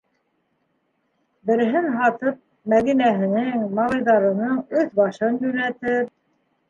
[1.49, 2.41] Береһен һатып,
[2.73, 6.01] Мәҙинәһенең, малайҙарының өҫ-башын йүнәтер.